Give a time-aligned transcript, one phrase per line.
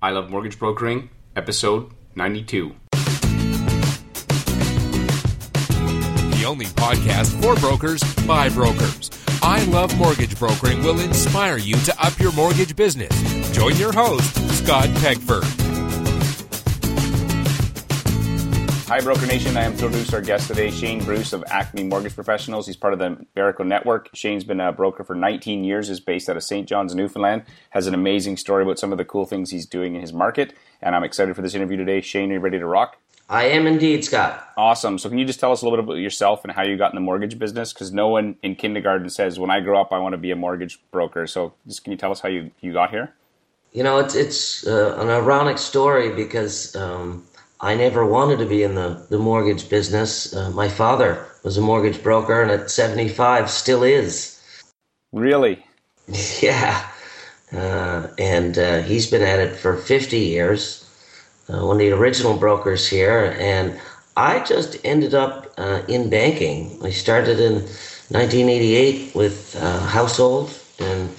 [0.00, 2.72] I Love Mortgage Brokering, episode 92.
[6.36, 9.10] The only podcast for brokers by brokers.
[9.42, 13.10] I Love Mortgage Brokering will inspire you to up your mortgage business.
[13.52, 15.67] Join your host, Scott Pegford.
[18.88, 19.54] Hi, Broker Nation.
[19.58, 22.66] I am thrilled to introduce our guest today, Shane Bruce of Acme Mortgage Professionals.
[22.66, 24.08] He's part of the Verico Network.
[24.14, 26.66] Shane's been a broker for 19 years, is based out of St.
[26.66, 30.00] John's, Newfoundland, has an amazing story about some of the cool things he's doing in
[30.00, 30.54] his market.
[30.80, 32.00] And I'm excited for this interview today.
[32.00, 32.96] Shane, are you ready to rock?
[33.28, 34.48] I am indeed, Scott.
[34.56, 34.96] Awesome.
[34.96, 36.90] So, can you just tell us a little bit about yourself and how you got
[36.90, 37.74] in the mortgage business?
[37.74, 40.36] Because no one in kindergarten says, "When I grow up, I want to be a
[40.36, 43.12] mortgage broker." So, just can you tell us how you, you got here?
[43.72, 47.28] You know, it's it's uh, an ironic story because um,
[47.60, 50.34] I never wanted to be in the, the mortgage business.
[50.34, 54.40] Uh, my father was a mortgage broker and at 75 still is.
[55.12, 55.64] Really?
[56.40, 56.88] yeah.
[57.52, 60.84] Uh, and uh, he's been at it for 50 years,
[61.48, 63.36] uh, one of the original brokers here.
[63.40, 63.80] And
[64.16, 66.78] I just ended up uh, in banking.
[66.84, 67.54] I started in
[68.10, 71.10] 1988 with uh, Household and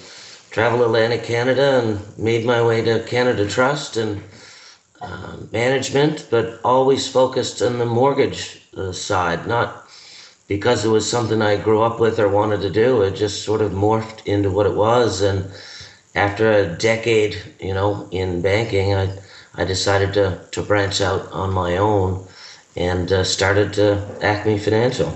[0.50, 4.22] traveled Atlantic Canada and made my way to Canada Trust and
[5.00, 9.88] uh, management, but always focused on the mortgage uh, side, not
[10.50, 13.02] because it was something I grew up with or wanted to do.
[13.02, 15.22] It just sort of morphed into what it was.
[15.22, 15.48] And
[16.16, 19.16] after a decade, you know, in banking, I,
[19.54, 22.26] I decided to, to branch out on my own
[22.76, 25.14] and uh, started to Acme Financial.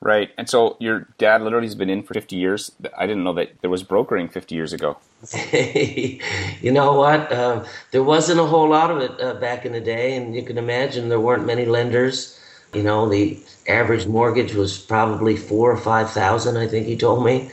[0.00, 0.30] Right.
[0.38, 2.70] And so your dad literally has been in for 50 years.
[2.96, 4.98] I didn't know that there was brokering 50 years ago.
[5.52, 7.32] you know what?
[7.32, 10.42] Um, there wasn't a whole lot of it uh, back in the day, and you
[10.42, 12.38] can imagine there weren't many lenders.
[12.74, 16.56] You know, the average mortgage was probably four or five thousand.
[16.56, 17.50] I think he told me.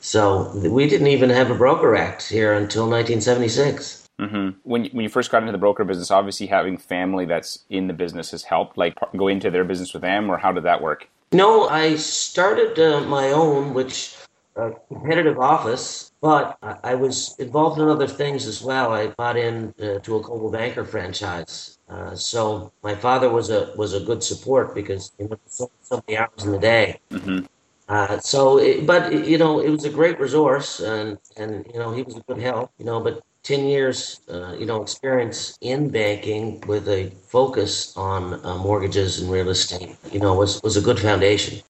[0.00, 4.08] So we didn't even have a broker act here until 1976.
[4.20, 4.58] Mm-hmm.
[4.62, 7.92] When when you first got into the broker business, obviously having family that's in the
[7.92, 8.76] business has helped.
[8.76, 11.08] Like go into their business with them, or how did that work?
[11.32, 14.16] No, I started uh, my own, which
[14.56, 18.92] uh, competitive office, but I was involved in other things as well.
[18.92, 23.72] I bought in uh, to a Coldwell Banker franchise, uh, so my father was a
[23.76, 27.00] was a good support because he went so, so many hours in the day.
[27.10, 27.46] Mm-hmm.
[27.88, 31.92] Uh, so, it, but you know, it was a great resource, and and you know,
[31.92, 32.70] he was a good help.
[32.78, 38.44] You know, but 10 years, uh, you know, experience in banking with a focus on
[38.44, 41.62] uh, mortgages and real estate, you know, was, was a good foundation.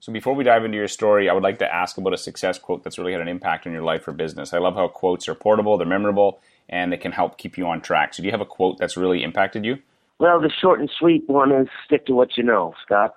[0.00, 2.58] So before we dive into your story, I would like to ask about a success
[2.58, 4.54] quote that's really had an impact on your life or business.
[4.54, 6.40] I love how quotes are portable, they're memorable,
[6.70, 8.14] and they can help keep you on track.
[8.14, 9.76] So do you have a quote that's really impacted you?
[10.18, 13.14] Well, the short and sweet one is stick to what you know, Scott.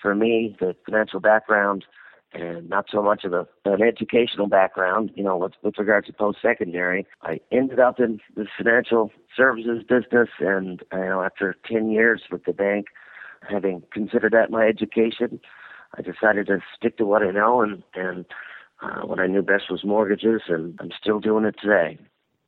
[0.00, 1.84] For me, the financial background
[2.32, 6.12] and not so much of a, an educational background, you know, with, with regards to
[6.12, 7.08] post-secondary.
[7.22, 12.44] I ended up in the financial services business, and you know, after 10 years with
[12.44, 12.86] the bank,
[13.48, 15.40] having considered that my education,
[15.96, 18.24] I decided to stick to what I know, and and
[18.82, 21.98] uh, what I knew best was mortgages, and I'm still doing it today.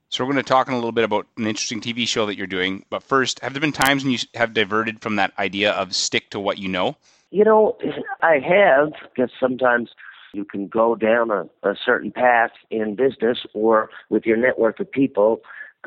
[0.08, 2.36] So we're going to talk in a little bit about an interesting TV show that
[2.36, 2.84] you're doing.
[2.90, 6.28] But first, have there been times when you have diverted from that idea of stick
[6.30, 6.96] to what you know?
[7.30, 7.78] You know,
[8.22, 9.90] I have, because sometimes
[10.34, 14.90] you can go down a, a certain path in business or with your network of
[14.92, 15.40] people.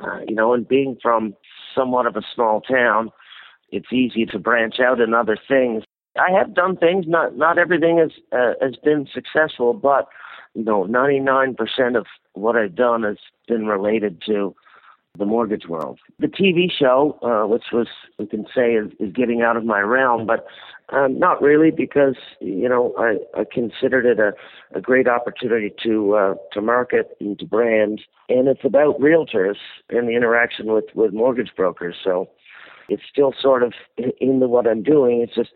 [0.04, 1.36] Uh, you know, and being from
[1.76, 3.12] somewhat of a small town,
[3.72, 5.84] it's easy to branch out in other things.
[6.18, 7.06] I have done things.
[7.08, 10.08] Not not everything has uh, has been successful, but
[10.56, 13.18] you know, 99% of what I've done has
[13.48, 14.56] been related to
[15.18, 16.00] the mortgage world.
[16.20, 17.88] The TV show, uh, which was,
[18.18, 20.46] we can say, is, is getting out of my realm, but
[20.90, 24.34] um, not really because, you know, I, I considered it a,
[24.78, 28.02] a great opportunity to, uh, to market and to brand.
[28.28, 29.56] And it's about realtors
[29.90, 31.96] and the interaction with, with mortgage brokers.
[32.04, 32.30] So
[32.90, 33.74] it's still sort of
[34.20, 35.22] into what I'm doing.
[35.22, 35.52] It's just,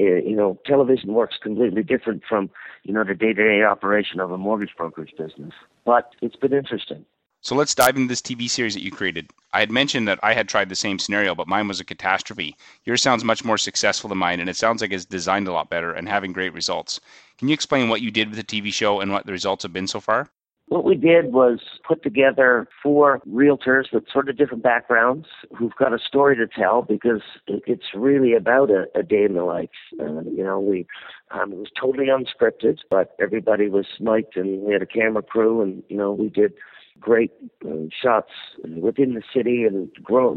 [0.00, 2.50] Uh, you know, television works completely different from,
[2.82, 5.52] you know, the day to day operation of a mortgage brokerage business.
[5.84, 7.04] But it's been interesting.
[7.44, 9.30] So let's dive into this TV series that you created.
[9.52, 12.56] I had mentioned that I had tried the same scenario, but mine was a catastrophe.
[12.84, 15.68] Yours sounds much more successful than mine, and it sounds like it's designed a lot
[15.68, 17.00] better and having great results.
[17.38, 19.72] Can you explain what you did with the TV show and what the results have
[19.72, 20.30] been so far?
[20.72, 25.92] What we did was put together four realtors with sort of different backgrounds who've got
[25.92, 29.68] a story to tell because it's really about a, a day in the life.
[30.00, 30.86] Uh, you know, we
[31.30, 35.60] um, it was totally unscripted, but everybody was mic'd and we had a camera crew,
[35.60, 36.54] and you know, we did
[36.98, 37.32] great
[37.66, 38.30] uh, shots
[38.64, 39.90] within the city and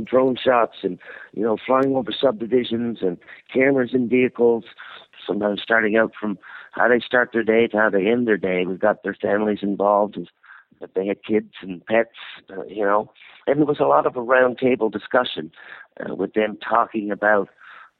[0.06, 1.00] drone shots and
[1.34, 3.18] you know flying over subdivisions and
[3.54, 4.66] cameras in vehicles
[5.26, 6.38] sometimes starting out from
[6.76, 9.60] how they start their day to how they end their day we've got their families
[9.62, 10.18] involved
[10.82, 12.10] if they had kids and pets
[12.50, 13.12] uh, you know
[13.48, 15.52] and there was a lot of a roundtable discussion
[16.00, 17.50] uh, with them talking about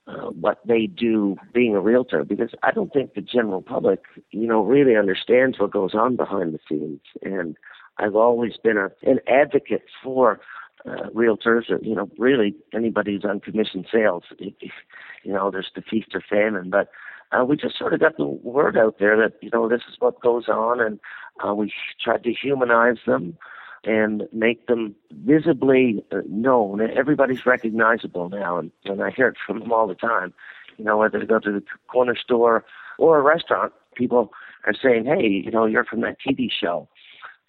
[0.08, 4.48] uh, what they do being a realtor because I don't think the general public, you
[4.48, 7.02] know, really understands what goes on behind the scenes.
[7.24, 7.58] And
[7.98, 10.40] I've always been a, an advocate for
[10.86, 14.24] uh, realtors, or, you know, really anybody who's on commission sales.
[15.24, 16.90] You know, there's the feast or famine, but
[17.32, 19.96] uh, we just sort of got the word out there that you know this is
[20.00, 21.00] what goes on, and
[21.46, 21.74] uh, we
[22.04, 23.38] tried to humanize them
[23.84, 26.82] and make them visibly uh, known.
[26.82, 30.34] Everybody's recognizable now, and, and I hear it from them all the time.
[30.78, 32.66] You know, whether they go to the corner store
[32.98, 34.32] or a restaurant, people
[34.66, 36.88] are saying, "Hey, you know, you're from that TV show."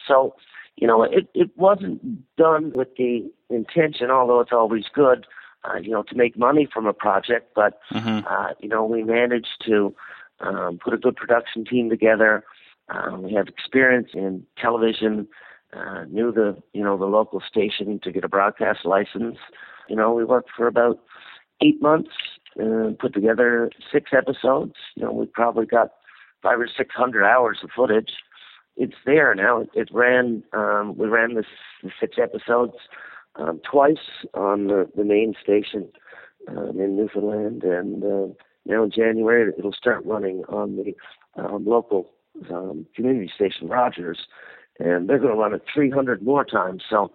[0.06, 0.34] So,
[0.76, 2.00] you know, it it wasn't
[2.36, 5.26] done with the intention, although it's always good,
[5.66, 7.52] uh, you know, to make money from a project.
[7.54, 8.26] But mm-hmm.
[8.26, 9.94] uh, you know, we managed to
[10.40, 12.44] um, put a good production team together.
[12.88, 15.26] Um, we have experience in television
[15.72, 19.38] uh, knew the you know the local station to get a broadcast license.
[19.88, 21.00] You know, we worked for about
[21.60, 22.10] eight months
[22.56, 24.74] and put together six episodes.
[24.94, 25.90] You know, we probably got
[26.42, 28.12] five or six hundred hours of footage.
[28.76, 29.62] It's there now.
[29.62, 30.44] It, it ran.
[30.52, 31.46] Um, we ran this
[31.82, 32.74] the six episodes
[33.38, 35.88] um, twice on the, the main station
[36.48, 38.34] um, in Newfoundland, and uh,
[38.64, 40.94] now in January it'll start running on the
[41.40, 42.10] um, local
[42.50, 44.26] um, community station Rogers
[44.78, 46.82] and they're going to run it 300 more times.
[46.88, 47.12] So,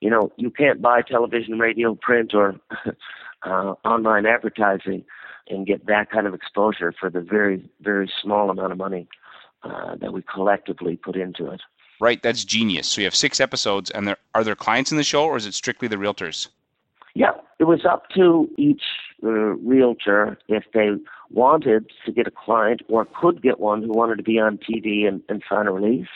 [0.00, 2.56] you know, you can't buy television, radio, print, or
[3.42, 5.04] uh, online advertising
[5.48, 9.08] and get that kind of exposure for the very, very small amount of money
[9.62, 11.60] uh, that we collectively put into it.
[12.02, 12.88] Right, that's genius.
[12.88, 15.46] So you have six episodes, and there are there clients in the show, or is
[15.46, 16.48] it strictly the realtors?
[17.14, 18.82] Yeah, it was up to each
[19.22, 20.88] uh, realtor if they
[21.30, 25.06] wanted to get a client or could get one who wanted to be on TV
[25.06, 26.08] and, and sign a release.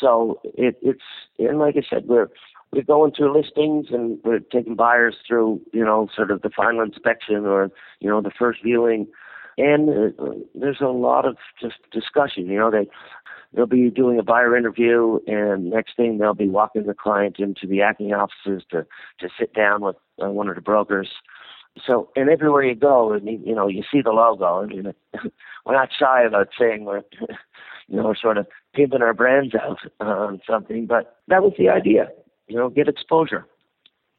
[0.00, 1.02] So it, it's
[1.38, 2.30] and like I said, we're
[2.72, 6.80] we're going through listings and we're taking buyers through you know sort of the final
[6.80, 7.70] inspection or
[8.00, 9.06] you know the first viewing,
[9.58, 12.46] and uh, there's a lot of just discussion.
[12.46, 12.88] You know they
[13.52, 17.66] they'll be doing a buyer interview and next thing they'll be walking the client into
[17.66, 18.86] the Acme offices to
[19.20, 21.08] to sit down with uh, one of the brokers
[21.86, 24.94] so and everywhere you go and you, you know you see the logo I mean
[25.66, 27.02] we're not shy about saying we're
[27.88, 30.86] you know, we're sort of pimping our brands out on something.
[30.86, 32.08] But that was the idea,
[32.46, 33.46] you know, get exposure.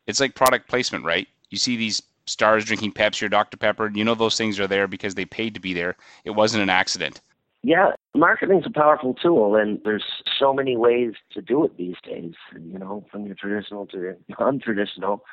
[0.07, 1.27] It's like product placement, right?
[1.49, 3.57] You see these stars drinking Pepsi or Dr.
[3.57, 3.85] Pepper.
[3.85, 5.95] and You know those things are there because they paid to be there.
[6.25, 7.21] It wasn't an accident.
[7.61, 10.05] Yeah, marketing's a powerful tool, and there's
[10.37, 12.33] so many ways to do it these days.
[12.53, 15.23] You know, from your traditional to the non-traditional.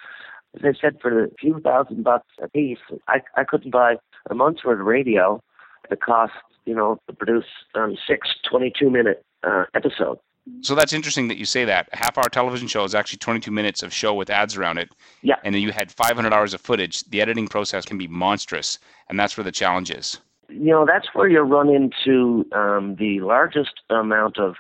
[0.55, 2.79] As I said, for a few thousand bucks a piece,
[3.09, 3.97] I I couldn't buy
[4.31, 5.43] a month's worth of radio
[5.85, 6.33] at the cost
[6.67, 10.21] you know, to produce um, six 22 minute uh, episodes.
[10.61, 11.89] So that's interesting that you say that.
[11.93, 14.91] A half hour television show is actually 22 minutes of show with ads around it.
[15.23, 15.37] Yeah.
[15.43, 17.03] And then you had 500 hours of footage.
[17.05, 20.21] The editing process can be monstrous, and that's where the challenge is.
[20.49, 24.55] You know, that's where you run into um, the largest amount of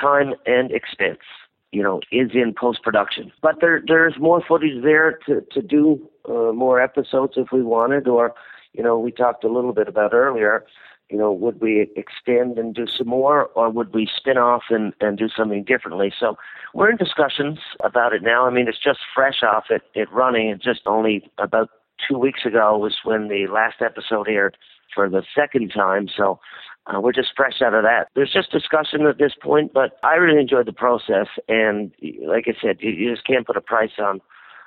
[0.00, 1.20] time and expense,
[1.72, 3.32] you know, is in post production.
[3.42, 8.08] But there, there's more footage there to, to do uh, more episodes if we wanted,
[8.08, 8.34] or,
[8.72, 10.64] you know, we talked a little bit about earlier
[11.10, 14.92] you know, would we extend and do some more, or would we spin off and,
[15.00, 16.12] and do something differently?
[16.18, 16.36] So
[16.74, 18.46] we're in discussions about it now.
[18.46, 20.48] I mean, it's just fresh off it, it running.
[20.48, 21.70] It just only about
[22.08, 24.56] two weeks ago was when the last episode aired
[24.94, 26.08] for the second time.
[26.16, 26.40] So
[26.86, 28.08] uh, we're just fresh out of that.
[28.14, 31.26] There's just discussion at this point, but I really enjoyed the process.
[31.48, 31.92] And
[32.26, 34.20] like I said, you, you just can't put a price on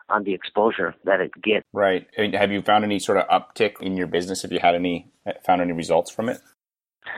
[0.09, 1.65] on the exposure that it gets.
[1.71, 2.07] Right.
[2.33, 4.41] Have you found any sort of uptick in your business?
[4.41, 5.11] Have you had any
[5.45, 6.39] found any results from it?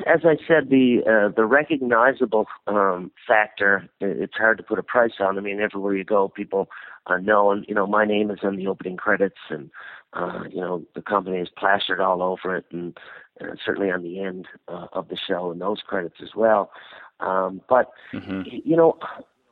[0.06, 5.14] As I said, the uh, the recognizable um, factor it's hard to put a price
[5.20, 5.38] on.
[5.38, 6.70] I mean, everywhere you go, people
[7.08, 9.70] uh, know, and you know, my name is in the opening credits, and
[10.14, 12.98] uh, you know, the company is plastered all over it, and
[13.42, 16.72] uh, certainly on the end uh, of the show and those credits as well.
[17.20, 18.42] Um, but mm-hmm.
[18.64, 18.98] you know,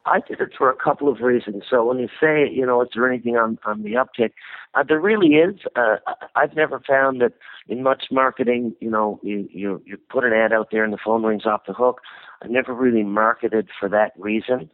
[0.10, 1.64] I did it for a couple of reasons.
[1.70, 4.32] So when you say, you know, is there anything on on the uptick?
[4.74, 5.56] Uh, there really is.
[5.76, 5.98] Uh,
[6.36, 7.34] I've never found that
[7.68, 10.98] in much marketing, you know, you you you put an ad out there and the
[11.04, 12.02] phone rings off the hook.
[12.42, 14.70] I never really marketed for that reason.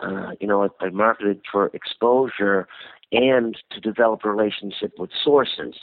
[0.00, 2.68] Uh, you know, I, I marketed for exposure
[3.12, 5.74] and to develop a relationship with sources.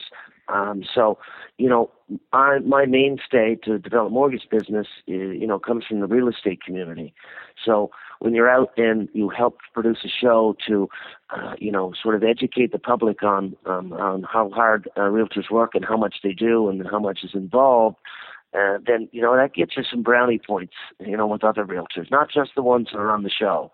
[0.50, 1.17] Um, so,
[1.57, 1.89] you know,
[2.33, 6.62] I, my mainstay to develop mortgage business, is, you know, comes from the real estate
[6.62, 7.13] community.
[7.63, 7.91] So
[8.24, 10.88] when you're out and you help produce a show to,
[11.32, 15.51] uh, you know, sort of educate the public on um, on how hard uh, realtors
[15.51, 17.98] work and how much they do and how much is involved,
[18.53, 22.10] uh, then you know that gets you some brownie points, you know, with other realtors,
[22.10, 23.74] not just the ones that are on the show.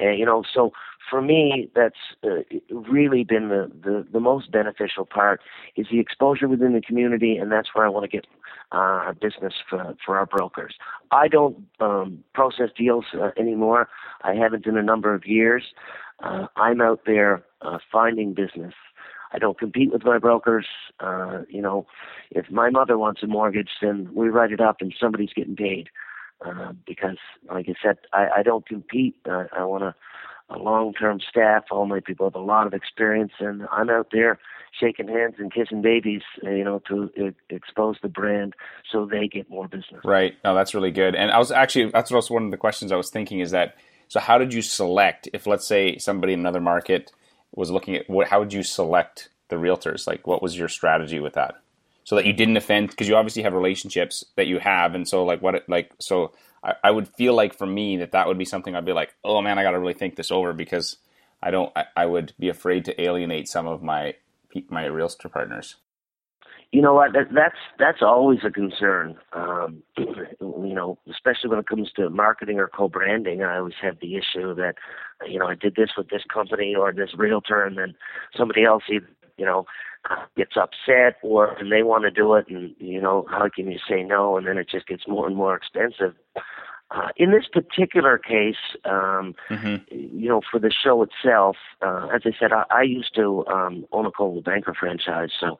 [0.00, 0.72] And you know, so
[1.08, 5.40] for me, that's uh, really been the, the the most beneficial part
[5.76, 8.26] is the exposure within the community, and that's where I want to get
[8.72, 10.74] uh, business for for our brokers.
[11.10, 13.88] I don't um, process deals uh, anymore.
[14.22, 15.64] I haven't in a number of years.
[16.22, 18.74] Uh, I'm out there uh, finding business.
[19.32, 20.66] I don't compete with my brokers.
[20.98, 21.86] Uh, you know,
[22.30, 25.88] if my mother wants a mortgage, then we write it up and somebody's getting paid.
[26.44, 27.18] Uh, because,
[27.50, 29.16] like I said, I, I don't compete.
[29.28, 29.94] Uh, I want a,
[30.48, 31.64] a long-term staff.
[31.70, 34.38] All my people have a lot of experience, and I'm out there
[34.78, 38.54] shaking hands and kissing babies, uh, you know, to uh, expose the brand
[38.90, 40.00] so they get more business.
[40.04, 40.34] Right.
[40.44, 41.14] No, that's really good.
[41.14, 43.76] And I was actually that's also one of the questions I was thinking is that
[44.08, 47.12] so how did you select if let's say somebody in another market
[47.52, 50.06] was looking at what how would you select the realtors?
[50.06, 51.56] Like what was your strategy with that?
[52.04, 55.24] So that you didn't offend because you obviously have relationships that you have and so
[55.24, 58.44] like what like so I, I, would feel like for me that that would be
[58.44, 60.96] something i'd be like oh man i gotta really think this over because
[61.42, 64.14] i don't i, I would be afraid to alienate some of my
[64.68, 65.76] my realtor partners.
[66.72, 67.12] You know what?
[67.12, 72.58] That, that's that's always a concern um you know especially when it comes to marketing
[72.58, 73.42] or co-branding.
[73.42, 74.76] I always have the issue that
[75.26, 77.94] you know i did this with this company or this realtor and then
[78.36, 79.00] somebody else you
[79.38, 79.66] know
[80.36, 83.78] gets upset or and they want to do it and you know how can you
[83.88, 84.36] say no?
[84.36, 86.14] And then it just gets more and more expensive.
[86.92, 89.76] Uh, in this particular case um mm-hmm.
[89.92, 93.86] you know for the show itself uh, as i said i, I used to um
[93.92, 95.30] own a Coldwell Banker franchise.
[95.38, 95.58] So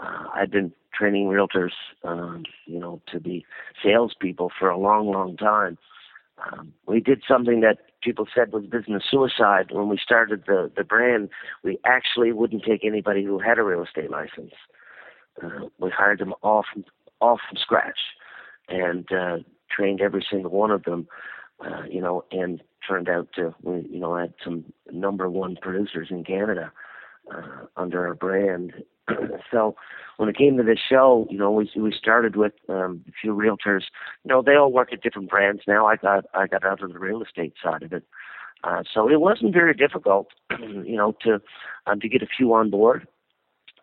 [0.00, 1.72] uh, i've been training realtors
[2.04, 3.46] um you know to be
[3.82, 5.78] salespeople for a long long time
[6.86, 11.30] we did something that people said was business suicide when we started the the brand.
[11.62, 14.52] We actually wouldn't take anybody who had a real estate license.
[15.42, 16.84] Uh, we hired them all from
[17.20, 17.98] all from scratch,
[18.68, 19.38] and uh,
[19.70, 21.08] trained every single one of them.
[21.64, 26.08] Uh, you know, and turned out to we you know had some number one producers
[26.10, 26.70] in Canada
[27.34, 28.72] uh, under our brand.
[29.50, 29.76] So
[30.16, 33.34] when it came to this show, you know, we we started with um, a few
[33.34, 33.84] realtors.
[34.24, 35.86] You know, they all work at different brands now.
[35.86, 38.04] I got I got out of the real estate side of it,
[38.64, 40.28] uh, so it wasn't very difficult,
[40.60, 41.40] you know, to
[41.86, 43.06] um, to get a few on board.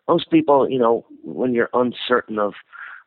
[0.08, 2.54] Most people, you know, when you're uncertain of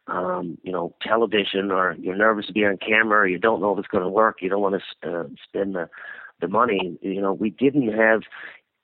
[0.07, 3.73] um, you know, television or you're nervous to be on camera or you don't know
[3.73, 5.89] if it's going to work, you don't want to uh, spend the
[6.39, 6.97] the money.
[7.01, 8.21] You know, we didn't have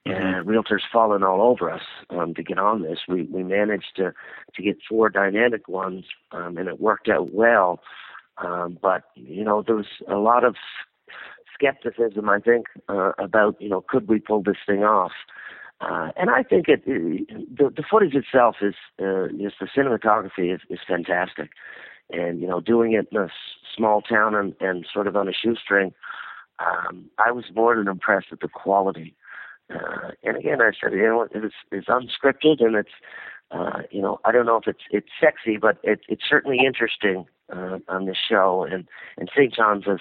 [0.06, 3.00] and realtors falling all over us um, to get on this.
[3.08, 4.14] We we managed to
[4.56, 7.80] to get four dynamic ones, um, and it worked out well.
[8.38, 10.56] Um, but you know, there was a lot of
[11.54, 15.12] skepticism, I think, uh, about you know, could we pull this thing off?
[15.80, 20.54] Uh, and I think it, it the, the footage itself is uh, just the cinematography
[20.54, 21.52] is, is fantastic,
[22.10, 23.30] and you know, doing it in a
[23.76, 25.94] small town and, and sort of on a shoestring,
[26.60, 29.16] um, I was more than impressed with the quality
[29.74, 32.92] uh, and again, I said, you know, it's, it's unscripted and it's,
[33.52, 37.26] uh, you know, I don't know if it's it's sexy, but it, it's certainly interesting
[37.52, 38.66] uh, on this show.
[38.70, 38.88] And
[39.18, 39.54] and St.
[39.54, 40.00] John's as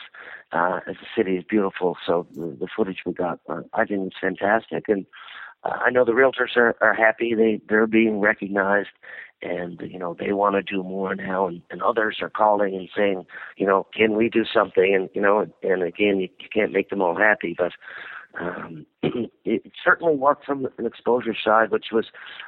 [0.52, 4.06] uh, as a city is beautiful, so the, the footage we got, uh, I think
[4.06, 4.84] it's fantastic.
[4.88, 5.04] And
[5.64, 8.90] uh, I know the realtors are, are happy; they they're being recognized,
[9.42, 11.46] and you know they want to do more now.
[11.46, 13.26] And, and others are calling and saying,
[13.58, 14.94] you know, can we do something?
[14.94, 17.72] And you know, and again, you, you can't make them all happy, but
[18.40, 18.86] um,
[19.44, 22.06] it certainly worked from an exposure side, which was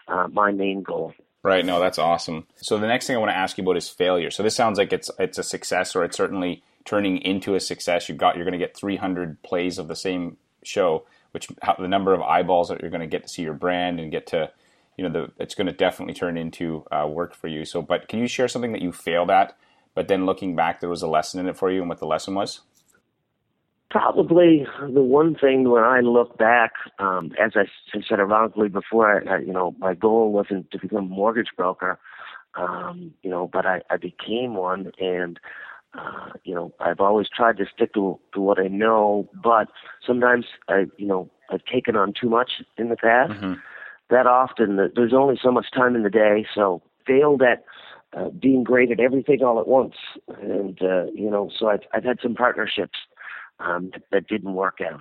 [0.09, 1.13] uh, my main goal.
[1.43, 1.65] Right.
[1.65, 2.47] No, that's awesome.
[2.57, 4.31] So the next thing I want to ask you about is failure.
[4.31, 8.09] So this sounds like it's it's a success, or it's certainly turning into a success.
[8.09, 11.49] You've got you're going to get 300 plays of the same show, which
[11.79, 14.27] the number of eyeballs that you're going to get to see your brand and get
[14.29, 14.51] to,
[14.97, 17.67] you know, the it's going to definitely turn into uh, work for you.
[17.67, 19.55] So, but can you share something that you failed at,
[19.95, 22.07] but then looking back, there was a lesson in it for you, and what the
[22.07, 22.61] lesson was?
[23.95, 27.67] Probably the one thing when I look back, um, as I
[28.09, 31.97] said ironically before, I, I, you know, my goal wasn't to become a mortgage broker,
[32.57, 35.39] um, you know, but I, I became one, and
[35.97, 39.69] uh, you know, I've always tried to stick to to what I know, but
[40.05, 43.35] sometimes I, you know, I've taken on too much in the past.
[43.35, 43.53] Mm-hmm.
[44.11, 47.65] That often, there's only so much time in the day, so failed at
[48.13, 49.95] uh, being great at everything all at once,
[50.43, 52.99] and uh, you know, so I've I've had some partnerships
[53.61, 55.01] um, that, that didn't work out.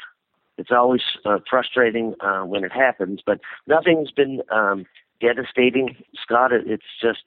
[0.58, 4.86] It's always uh, frustrating uh, when it happens, but nothing's been um,
[5.20, 6.52] devastating, Scott.
[6.54, 7.24] It's just,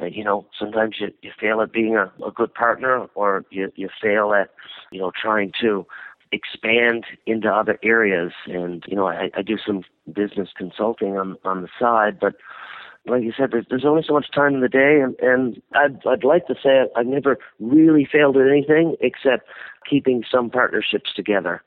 [0.00, 3.72] uh, you know, sometimes you, you fail at being a, a good partner, or you,
[3.76, 4.50] you fail at,
[4.90, 5.86] you know, trying to
[6.32, 8.32] expand into other areas.
[8.46, 9.82] And you know, I, I do some
[10.12, 12.34] business consulting on on the side, but
[13.06, 16.06] like you said, there's, there's only so much time in the day, and, and I'd,
[16.06, 19.46] I'd like to say I've never really failed at anything except
[19.88, 21.62] keeping some partnerships together.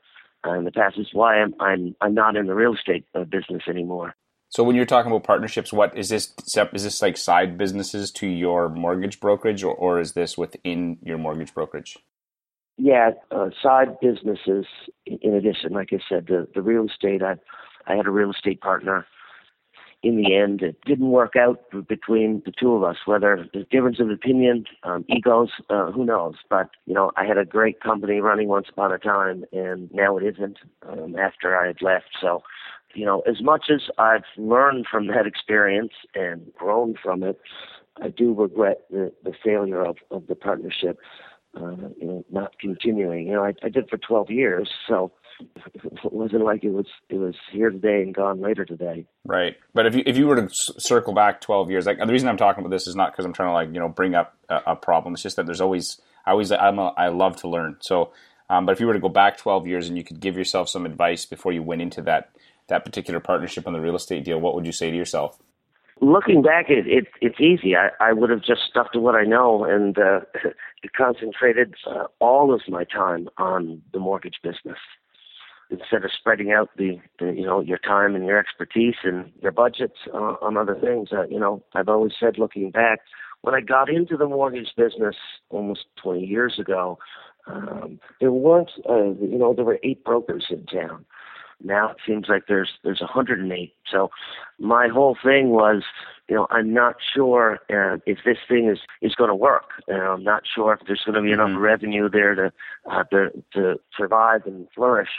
[0.46, 3.24] Uh, in the past is why I'm, I'm I'm not in the real estate uh,
[3.24, 4.14] business anymore.
[4.48, 6.32] So when you're talking about partnerships, what is this?
[6.72, 11.18] Is this like side businesses to your mortgage brokerage, or, or is this within your
[11.18, 11.98] mortgage brokerage?
[12.78, 14.64] Yeah, uh, side businesses.
[15.04, 17.22] In addition, like I said, the the real estate.
[17.22, 17.34] I
[17.86, 19.06] I had a real estate partner
[20.02, 22.96] in the end, it didn't work out between the two of us.
[23.04, 26.36] Whether there's difference of opinion, um, egos, uh, who knows?
[26.48, 30.16] But you know, I had a great company running once upon a time, and now
[30.16, 30.58] it isn't.
[30.88, 32.42] Um, after I had left, so
[32.94, 37.38] you know, as much as I've learned from that experience and grown from it,
[38.02, 40.98] I do regret the, the failure of, of the partnership.
[41.54, 43.26] Uh, you know, not continuing.
[43.26, 45.10] You know, I, I did for 12 years, so
[45.74, 49.06] it wasn't like it was it was here today and gone later today.
[49.24, 49.56] Right.
[49.74, 52.36] But if you if you were to circle back twelve years, like the reason I'm
[52.36, 54.60] talking about this is not because I'm trying to like you know bring up a,
[54.68, 55.14] a, problem.
[55.14, 57.76] It's just that there's always I always I'm a, I love to learn.
[57.80, 58.12] So,
[58.48, 60.68] um, but if you were to go back twelve years and you could give yourself
[60.68, 62.30] some advice before you went into that
[62.68, 65.38] that particular partnership on the real estate deal, what would you say to yourself?
[66.02, 67.76] Looking back, it, it it's easy.
[67.76, 70.20] I, I would have just stuck to what I know and uh,
[70.96, 74.78] concentrated uh, all of my time on the mortgage business
[75.70, 79.52] instead of spreading out the, the you know your time and your expertise and your
[79.52, 81.10] budgets uh, on other things.
[81.12, 83.00] Uh, you know, I've always said, looking back,
[83.42, 85.16] when I got into the mortgage business
[85.48, 86.98] almost 20 years ago,
[87.46, 91.04] um, there weren't uh, you know there were eight brokers in town.
[91.62, 93.74] Now it seems like there's there's 108.
[93.90, 94.10] So
[94.58, 95.82] my whole thing was,
[96.28, 99.70] you know, I'm not sure uh, if this thing is is going to work.
[99.90, 101.58] Uh, I'm not sure if there's going to be enough mm-hmm.
[101.58, 102.52] revenue there to
[102.90, 105.10] uh, to to survive and flourish.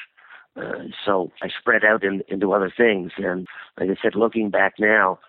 [0.55, 3.12] Uh, so I spread out in, into other things.
[3.17, 3.48] And
[3.79, 5.20] like I said, looking back now,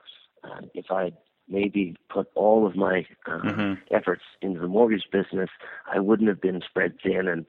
[0.44, 1.12] uh, if I
[1.48, 3.74] maybe put all of my uh, mm-hmm.
[3.94, 5.50] efforts into the mortgage business,
[5.92, 7.46] I wouldn't have been spread thin, and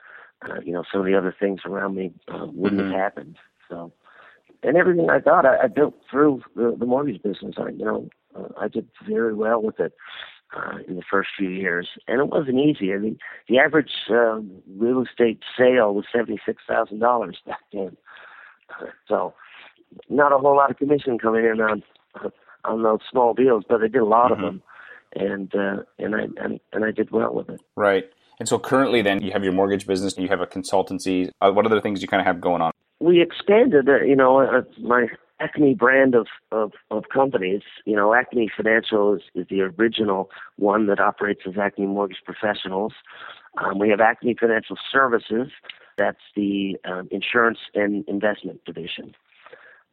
[0.48, 2.92] uh, you know some of the other things around me uh, wouldn't mm-hmm.
[2.92, 3.38] have happened.
[3.70, 3.92] So,
[4.62, 7.56] and everything I got, I, I built through the, the mortgage business.
[7.58, 9.94] I, you know, uh, I did very well with it
[10.56, 12.94] uh, in the first few years, and it wasn't easy.
[12.94, 14.40] I mean, the average uh,
[14.78, 17.98] real estate sale was seventy six thousand dollars back then,
[19.08, 19.34] so
[20.10, 21.84] not a whole lot of commission coming in on
[22.66, 24.44] on those small deals, but I did a lot mm-hmm.
[24.44, 24.64] of them,
[25.16, 27.62] and uh, and I and, and I did well with it.
[27.76, 28.06] Right.
[28.40, 31.30] And so currently, then you have your mortgage business, you have a consultancy.
[31.40, 32.72] Uh, what other things do you kind of have going on?
[33.00, 35.08] We expanded, uh, you know, uh, my
[35.40, 37.62] Acme brand of, of, of companies.
[37.86, 42.94] You know, Acme Financial is, is the original one that operates as Acme Mortgage Professionals.
[43.58, 45.50] Um, we have Acme Financial Services.
[45.98, 49.16] That's the um, insurance and investment division.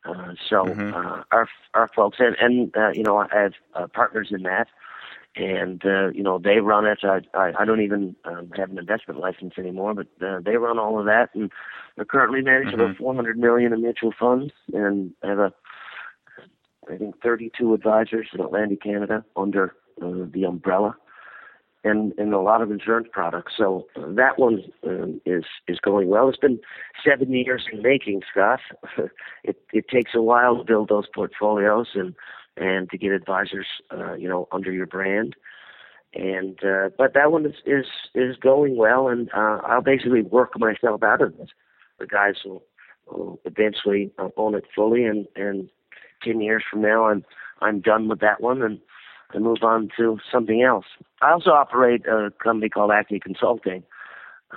[0.05, 0.95] Uh, so mm-hmm.
[0.95, 4.69] uh, our our folks and and uh, you know I have uh, partners in that
[5.37, 6.99] and uh, you know they run it.
[7.03, 10.79] I I, I don't even um, have an investment license anymore, but uh, they run
[10.79, 11.51] all of that, and
[11.97, 12.93] they're currently managing mm-hmm.
[12.93, 15.53] about 400 million in mutual funds, and have a
[16.91, 20.97] I think 32 advisors in Atlantic Canada under uh, the umbrella,
[21.85, 23.53] and and a lot of insurance products.
[23.57, 26.29] So uh, that one um, is is going well.
[26.29, 26.61] It's been
[27.07, 28.61] seven years in making, Scott.
[29.45, 32.15] it it takes a while to build those portfolios and
[32.57, 35.37] and to get advisors, uh, you know, under your brand.
[36.15, 40.59] And uh, but that one is is is going well, and uh, I'll basically work
[40.59, 41.51] myself out of this.
[42.01, 42.65] The guys will,
[43.07, 45.69] will eventually uh, own it fully, and and
[46.23, 47.25] ten years from now, I'm
[47.61, 48.81] I'm done with that one, and
[49.33, 50.87] I move on to something else.
[51.23, 53.85] I also operate a company called Acme Consulting,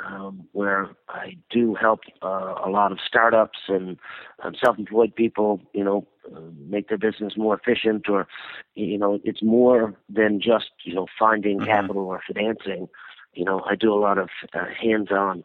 [0.06, 3.98] um, where I do help uh, a lot of startups and
[4.42, 8.28] um, self-employed people, you know, uh, make their business more efficient, or
[8.76, 11.68] you know, it's more than just you know finding mm-hmm.
[11.68, 12.88] capital or financing.
[13.34, 15.44] You know, I do a lot of uh, hands-on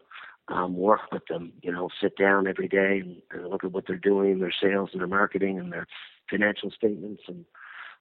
[0.48, 1.52] um, work with them.
[1.62, 4.90] You know, sit down every day and, and look at what they're doing, their sales
[4.92, 5.86] and their marketing and their
[6.30, 7.44] financial statements and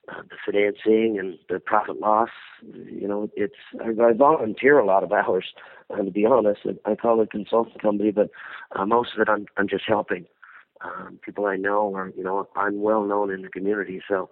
[0.10, 2.30] uh, the financing and the profit loss.
[2.62, 5.46] You know, it's I, I volunteer a lot of hours.
[5.90, 8.30] Uh, to be honest, I call it a consulting company, but
[8.76, 10.26] uh, most of it I'm I'm just helping
[10.82, 14.02] um, people I know, or you know, I'm well known in the community.
[14.08, 14.30] So,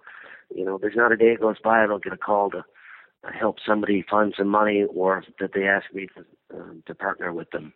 [0.54, 3.32] you know, there's not a day goes by I don't get a call to uh,
[3.38, 7.50] help somebody find some money, or that they ask me to uh, to partner with
[7.50, 7.72] them.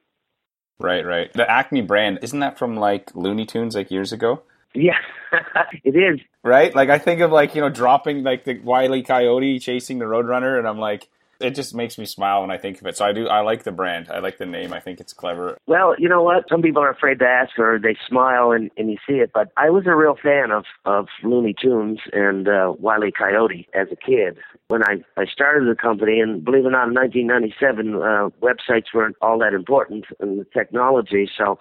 [0.79, 1.31] Right, right.
[1.33, 4.43] The Acme brand isn't that from like Looney Tunes, like years ago?
[4.75, 4.99] Yeah,
[5.85, 6.21] it is.
[6.43, 6.75] Right?
[6.75, 9.03] Like I think of like, you know, dropping like the Wile E.
[9.03, 11.09] Coyote chasing the Roadrunner and I'm like,
[11.41, 12.97] It just makes me smile when I think of it.
[12.97, 13.27] So I do.
[13.27, 14.11] I like the brand.
[14.11, 14.73] I like the name.
[14.73, 15.57] I think it's clever.
[15.67, 16.45] Well, you know what?
[16.49, 19.31] Some people are afraid to ask, or they smile and, and you see it.
[19.33, 23.11] But I was a real fan of of Looney Tunes and uh, Wile E.
[23.11, 24.39] Coyote as a kid.
[24.69, 28.95] When I I started the company, and believe it or not, in 1997, uh, websites
[28.95, 31.29] weren't all that important in the technology.
[31.37, 31.59] So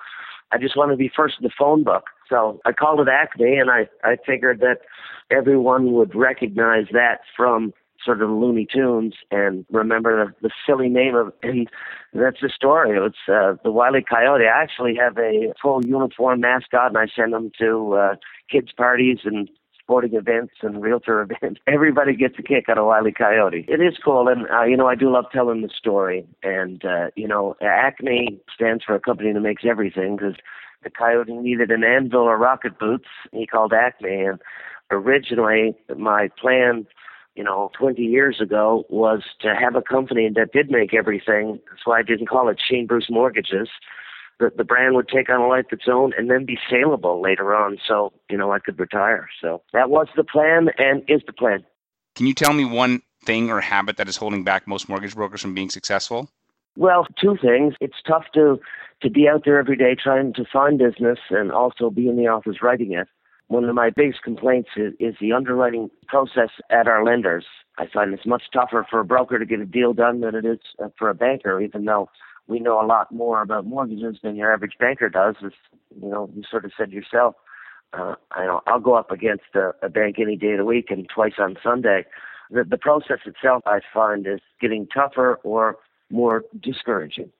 [0.51, 2.03] I just wanted to be first in the phone book.
[2.29, 4.81] So I called it Acme, and I I figured that
[5.31, 11.15] everyone would recognize that from sort of Looney Tunes and remember the, the silly name
[11.15, 11.69] of and
[12.13, 12.97] that's the story.
[12.97, 14.03] It's uh, the Wile E.
[14.07, 14.45] Coyote.
[14.45, 18.15] I actually have a full uniform mascot, and I send them to uh,
[18.49, 21.59] kids' parties and sporting events and realtor events.
[21.67, 23.11] Everybody gets a kick out of Wile E.
[23.11, 23.65] Coyote.
[23.67, 26.25] It is cool, and uh, you know I do love telling the story.
[26.41, 30.35] And uh, you know Acme stands for a company that makes everything because
[30.83, 33.07] the coyote needed an anvil or rocket boots.
[33.31, 34.39] He called Acme, and
[34.91, 36.87] originally my plan
[37.39, 41.57] you know, 20 years ago was to have a company that did make everything.
[41.69, 43.69] That's why I didn't call it Shane Bruce Mortgages.
[44.39, 47.21] The, the brand would take on a life of its own and then be saleable
[47.21, 47.77] later on.
[47.87, 49.29] So, you know, I could retire.
[49.41, 51.63] So that was the plan and is the plan.
[52.15, 55.41] Can you tell me one thing or habit that is holding back most mortgage brokers
[55.41, 56.29] from being successful?
[56.79, 57.73] Well, two things.
[57.79, 58.59] It's tough to
[59.01, 62.27] to be out there every day trying to find business and also be in the
[62.27, 63.07] office writing it
[63.49, 67.45] one of my biggest complaints is, is the underwriting process at our lenders.
[67.79, 70.45] I find it's much tougher for a broker to get a deal done than it
[70.45, 72.09] is uh, for a banker, even though
[72.47, 75.35] we know a lot more about mortgages than your average banker does.
[75.43, 75.51] As
[75.99, 77.35] you know, you sort of said yourself.
[77.91, 80.91] Uh, I know I'll go up against a, a bank any day of the week
[80.91, 82.05] and twice on Sunday.
[82.51, 85.77] The, the process itself, I find, is getting tougher or
[86.09, 87.31] more discouraging.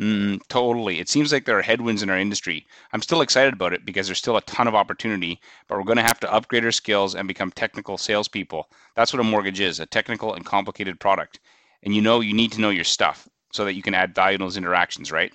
[0.00, 0.98] Mm, totally.
[0.98, 2.66] It seems like there are headwinds in our industry.
[2.92, 5.98] I'm still excited about it because there's still a ton of opportunity, but we're going
[5.98, 8.68] to have to upgrade our skills and become technical salespeople.
[8.96, 11.40] That's what a mortgage is a technical and complicated product.
[11.82, 14.38] And you know, you need to know your stuff so that you can add value
[14.38, 15.32] to those interactions, right?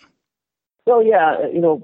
[0.85, 1.83] Well, yeah, you know,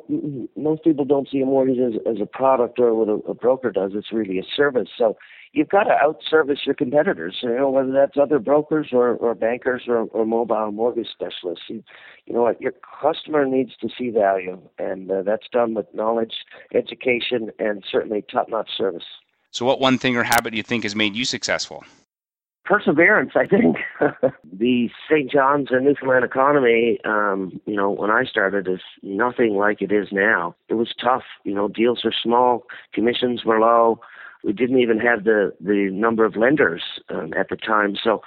[0.56, 3.69] most people don't see a mortgage as, as a product or what a, a broker
[3.69, 3.91] does.
[3.96, 4.88] It's really a service.
[4.98, 5.17] So
[5.54, 9.84] you've got to outservice your competitors, you know, whether that's other brokers or, or bankers
[9.88, 11.66] or, or mobile mortgage specialists.
[11.70, 11.84] You,
[12.26, 16.34] you know what, your customer needs to see value, and uh, that's done with knowledge,
[16.74, 19.04] education, and certainly top-notch service.
[19.52, 21.84] So what one thing or habit do you think has made you successful?
[22.66, 23.78] perseverance, I think.
[24.52, 25.32] the St.
[25.32, 30.08] John's and Newfoundland economy, um, you know, when I started is nothing like it is
[30.12, 30.56] now.
[30.70, 31.24] It was tough.
[31.44, 32.63] You know, deals were small,
[32.94, 34.00] commissions were low.
[34.44, 37.96] We didn't even have the, the number of lenders um, at the time.
[38.02, 38.22] So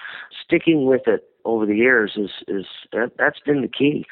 [0.45, 4.07] sticking with it over the years is, is that, that's been the key.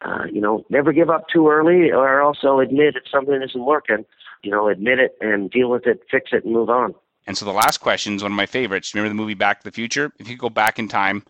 [0.00, 4.04] Uh, you know, never give up too early or also admit if something isn't working,
[4.42, 6.94] you know, admit it and deal with it, fix it and move on.
[7.26, 8.94] And so the last question is one of my favorites.
[8.94, 10.12] Remember the movie Back to the Future?
[10.18, 11.24] If you go back in time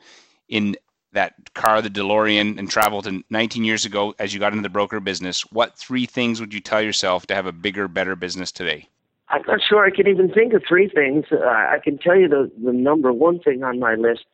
[0.48, 0.76] in
[1.12, 4.68] that car, the DeLorean, and travel to 19 years ago as you got into the
[4.68, 8.52] broker business, what three things would you tell yourself to have a bigger, better business
[8.52, 8.88] today?
[9.30, 11.26] I'm not sure I can even think of three things.
[11.30, 14.24] Uh, I can tell you the, the number one thing on my list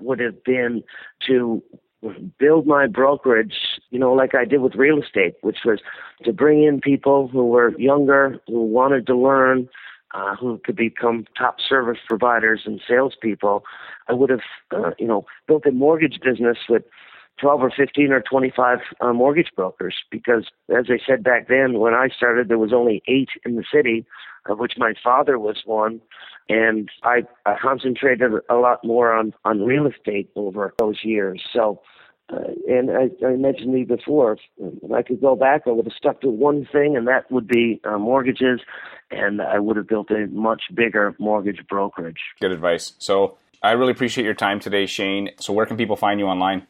[0.00, 0.82] would have been
[1.26, 1.62] to
[2.38, 3.54] build my brokerage,
[3.90, 5.80] you know, like I did with real estate, which was
[6.24, 9.68] to bring in people who were younger, who wanted to learn,
[10.12, 13.64] uh, who could become top service providers and salespeople,
[14.08, 14.40] I would have,
[14.70, 16.84] uh, you know, built a mortgage business with
[17.40, 21.94] 12 or 15 or 25 uh, mortgage brokers because, as I said back then, when
[21.94, 24.06] I started, there was only eight in the city,
[24.46, 26.00] of which my father was one.
[26.48, 31.42] And I, I concentrated a lot more on, on real estate over those years.
[31.52, 31.80] So
[32.32, 35.92] uh, and I, I mentioned you before, if I could go back, I would have
[35.94, 38.60] stuck to one thing, and that would be uh, mortgages,
[39.10, 42.20] and I would have built a much bigger mortgage brokerage.
[42.40, 42.94] Good advice.
[42.98, 45.30] So I really appreciate your time today, Shane.
[45.38, 46.66] So where can people find you online?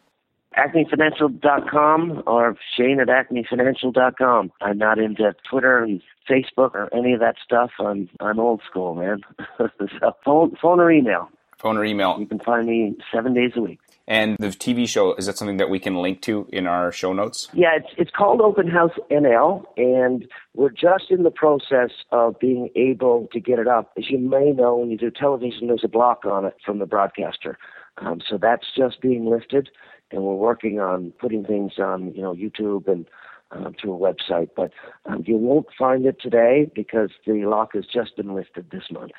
[0.56, 4.52] AcmeFinancial.com or Shane at AcmeFinancial.com.
[4.60, 7.70] I'm not into Twitter and Facebook or any of that stuff.
[7.78, 9.20] I'm I'm old school, man.
[9.58, 11.28] so phone, phone or email.
[11.58, 12.16] Phone or email.
[12.18, 13.80] You can find me seven days a week.
[14.06, 17.14] And the TV show is that something that we can link to in our show
[17.14, 17.48] notes?
[17.54, 22.68] Yeah, it's it's called Open House NL, and we're just in the process of being
[22.76, 23.92] able to get it up.
[23.96, 26.86] As you may know, when you do television, there's a block on it from the
[26.86, 27.56] broadcaster.
[27.98, 29.70] Um, so that's just being lifted,
[30.14, 33.06] and we're working on putting things on, you know, YouTube and
[33.50, 34.50] um, to a website.
[34.56, 34.72] But
[35.06, 39.12] um, you won't find it today because the lock has just been lifted this month.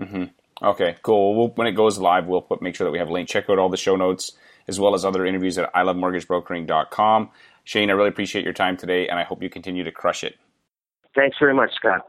[0.00, 0.24] Mm-hmm.
[0.62, 1.36] Okay, cool.
[1.36, 3.28] We'll, when it goes live, we'll put, make sure that we have a link.
[3.28, 4.32] Check out all the show notes
[4.68, 7.30] as well as other interviews at ilovemortgagebrokering.com.
[7.64, 10.36] Shane, I really appreciate your time today, and I hope you continue to crush it.
[11.14, 12.06] Thanks very much, Scott.